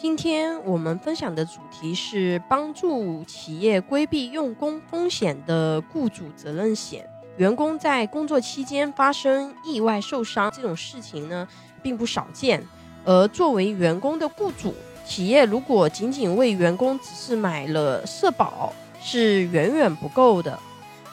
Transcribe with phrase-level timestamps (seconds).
[0.00, 7.04] 今天我们分享的主题是帮助企业规避用工风险的雇主责任险。
[7.36, 11.48] 员工在工作期间发生意外受伤这种事情呢，
[11.82, 12.64] 并不少见。
[13.04, 14.72] 而作为员工的雇主，
[15.04, 18.72] 企业如果仅仅为员工只是买了社保，
[19.02, 20.56] 是远远不够的。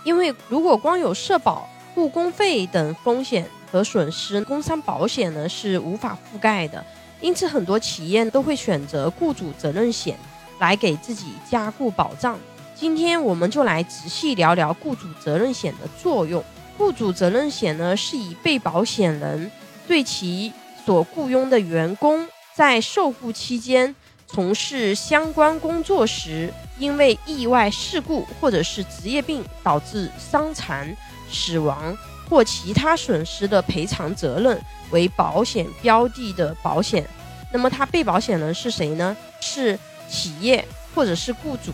[0.04, 6.86] 因为如果光有社保、误工费等风险和损失，工伤保险呢是无法覆盖的。
[7.21, 10.18] 因此，很多企业都会选择雇主责任险
[10.59, 12.38] 来给自己加固保障。
[12.76, 16.44] 今天，我们就来仔细聊聊雇主责任险的作用。
[16.77, 19.49] 雇主责任险呢，是以被保险人
[19.88, 20.52] 对其
[20.86, 23.95] 所雇佣的员工在受雇期间
[24.27, 30.95] 从事相关工作时，因为意外事故或者是职业病导致伤残、
[31.31, 31.97] 死亡
[32.29, 34.61] 或其他损失的赔偿责任
[34.91, 37.07] 为保险标的的保险。
[37.52, 39.16] 那么，它被保险人是谁呢？
[39.39, 39.77] 是
[40.09, 41.71] 企业或者是雇主，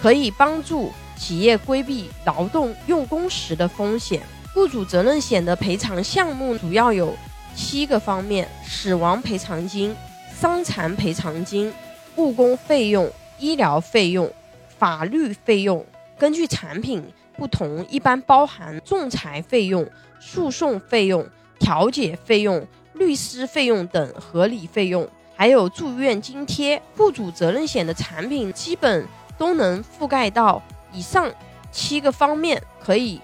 [0.00, 4.22] 可以帮助企业规避劳动用工时的风险。
[4.54, 7.14] 雇主责任险的赔偿项目主要有
[7.54, 9.94] 七个方面：死亡赔偿金、
[10.40, 11.72] 伤残赔偿金、
[12.16, 14.32] 误工费用、医疗费用、
[14.78, 15.84] 法律费用。
[16.18, 17.02] 根据产品
[17.40, 19.88] 不同，一般包含仲裁费用、
[20.20, 21.26] 诉讼费用、
[21.58, 22.66] 调解费用。
[22.92, 26.82] 律师费用等合理费用，还有住院津贴。
[26.94, 29.06] 雇主责任险的产品基本
[29.38, 31.32] 都能覆盖到以上
[31.72, 33.18] 七个方面，可以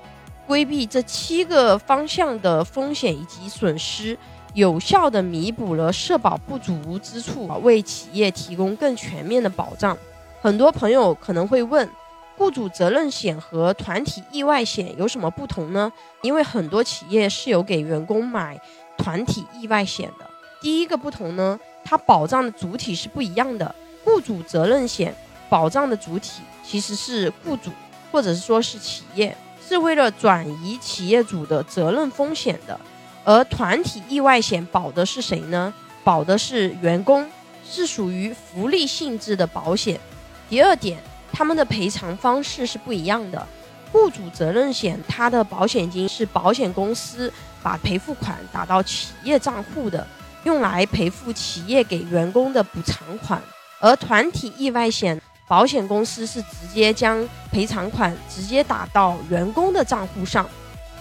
[0.46, 4.16] 规避这七个方向的风险以及损失，
[4.54, 9.94] 有效的弥补了社保不足之处，为企业提供更全面的保障。
[10.40, 11.86] 很多朋友可能会问，
[12.36, 15.92] 雇主责任险和团体意外险有什么不同呢？
[16.22, 18.60] 因为很多企业是有给员工买。
[18.98, 20.24] 团体意外险的
[20.58, 23.72] 第一个不同呢，它保障的主体是不一样的。
[24.02, 25.14] 雇主责任险
[25.50, 27.70] 保障的主体其实是雇主，
[28.10, 29.36] 或者是说是企业，
[29.68, 32.80] 是为了转移企业主的责任风险的。
[33.22, 35.72] 而团体意外险保的是谁呢？
[36.02, 37.28] 保的是员工，
[37.68, 40.00] 是属于福利性质的保险。
[40.48, 40.98] 第二点，
[41.36, 43.46] 他们的赔偿方式是不一样的。
[43.92, 47.30] 雇主责任险，它的保险金是保险公司
[47.62, 50.06] 把赔付款打到企业账户的，
[50.44, 53.38] 用来赔付企业给员工的补偿款；
[53.80, 60.48] 而团体意外险，保险公司是直接将赔偿款直接打到员工的账户上。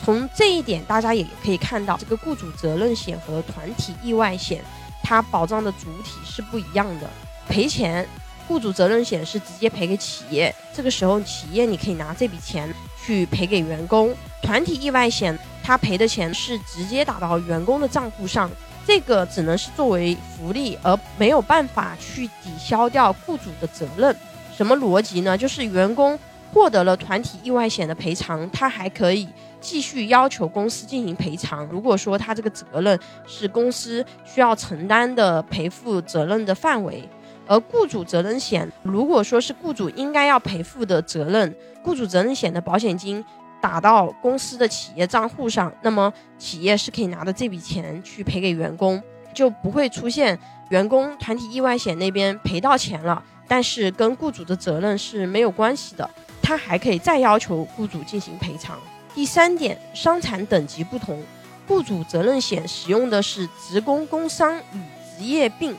[0.03, 4.61] 从这一点，大家也可以看到，这个雇主责任险和团体意外险，
[5.01, 7.09] 它保障的主体是不一样的，
[7.47, 8.05] 赔钱。
[8.47, 12.71] 雇主责任险是直接赔给企业，这个时候企业你可以拿这笔钱
[13.03, 14.15] 去赔给员工。
[14.41, 18.49] 团体意外险，它赔的钱是直接打到员工的账户上，
[18.85, 24.15] 这个只能是作为福利，而没有办法去抵消掉雇主的责任。
[24.55, 25.35] 什么逻辑呢？
[25.35, 26.17] 就是员工
[26.53, 29.27] 获得了团体意外险的赔偿，他还可以
[29.59, 31.65] 继续要求公司进行赔偿。
[31.65, 37.09] 如果说他这个责任是公司需要承担的赔付责任的范围。
[37.47, 43.23] 而雇主责任险，如果说是雇主应该要赔付的责任，雇主责任险的保险金
[43.61, 49.01] 打到公司的企业账户上，那么企业是可以拿着这笔钱去赔给员工，
[49.33, 50.37] 就不会出现
[50.69, 56.09] 员工团体意外险那边赔到钱了，但是跟雇主的责任是没有关系的，
[56.41, 58.79] 他还可以再要求雇主进行赔偿。
[59.13, 61.23] 第三点，伤残等级不同，
[61.67, 64.81] 雇主责任险使用的是职工工伤与
[65.17, 65.75] 职业病。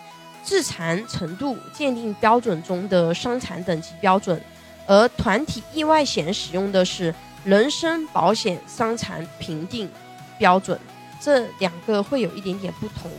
[0.46, 4.40] 致残程度鉴定标准中的伤残等级标准，
[4.86, 7.12] 而团体意外险使用的是
[7.44, 9.90] 人身保险伤残评定
[10.38, 10.78] 标准，
[11.20, 13.10] 这两个会有一点点不同。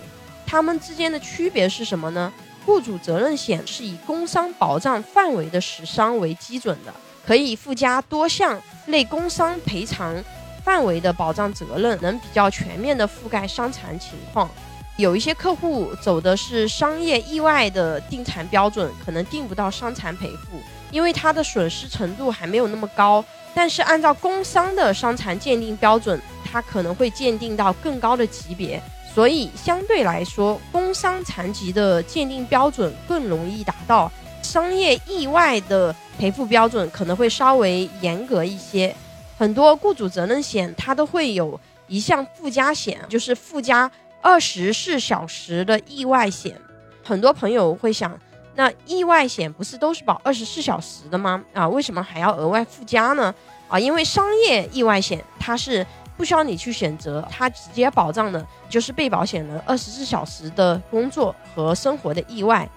[0.45, 2.31] 它们之间的区别是什么呢？
[2.65, 6.93] 雇主责任险是以工伤保障范围的死伤为基准的，
[7.25, 10.15] 可以附加多项类工伤赔偿
[10.63, 14.49] 范围的保障责任，能比较全面的覆盖伤残情况。
[14.97, 20.59] 有一些客户走的是商业意外的定残标准，可能定不到伤残赔付，
[20.91, 23.23] 因为它的损失程度还没有那么高。
[23.53, 28.81] 但是按照工伤的伤残鉴定标准，它可能会鉴定到更高的级别，
[29.13, 34.11] 所以相对来说，工伤残疾的鉴定标准更容易达到。
[34.41, 38.95] 商业意外的赔付标准可能会稍微严格一些。
[39.37, 43.91] 很多雇主责任险它都会有一项附加险，就是附加。
[44.21, 46.59] 二十四小时的意外险，
[47.03, 48.19] 很多朋友会想，
[48.55, 51.43] 那意外险不是都是保二十四小时的吗？
[51.53, 53.33] 啊，为什么还要额外附加呢？
[53.67, 55.85] 啊，因为商业意外险它是
[56.15, 62.67] 不需要你去选择，它直接保障的就是被保险人二十四小时的工作和生活的意外。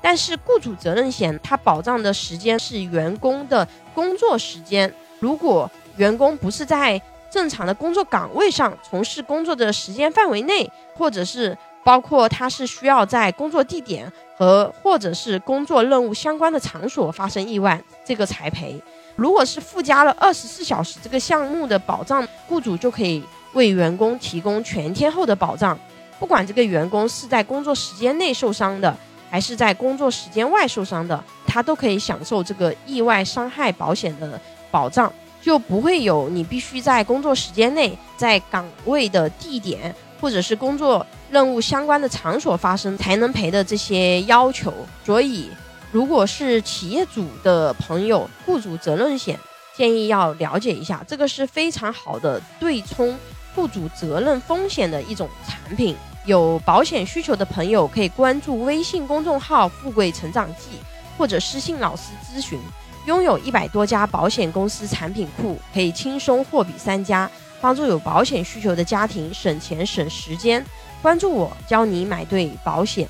[0.00, 7.00] 但是雇主责任险它保障的时间是员工的工作时间，如果员工不是在
[7.30, 18.80] 正常的工作岗位上从事工作的时间范围内，或者是包括他是需要在工作地点和或者是工作任务相关的场所发生意外，这个才赔。
[19.14, 23.22] 如果是附加了二十四小时这个项目的保障，雇主就可以
[23.54, 25.78] 为员工提供全天候的保障，
[26.18, 28.94] 不管这个员工是在工作时间内受伤的，
[29.30, 34.38] 还是在工作时间外受伤的，他都可以享受这个意外伤害保险的
[34.70, 35.10] 保障，
[35.46, 45.48] 就不会有你必须在工作时间内在岗位的地点或者是工作任务相关的场所发生才能赔的这些要求，所以。
[45.92, 49.38] 如果是企业主的朋友，雇主责任险
[49.76, 53.16] 建议要了解一下，这个是非常好的对冲
[53.54, 55.96] 雇主责任风险的一种产品。
[56.24, 60.70] 有保险需求的朋友可以关注微信公众号“富贵成长记”，
[61.16, 62.58] 或者私信老师咨询。
[63.06, 67.30] 拥有一百多家保险公司产品库，可以轻松货比三家，
[67.60, 70.64] 帮助有保险需求的家庭省钱省时间。
[71.00, 73.08] 关注我，教你买对保险。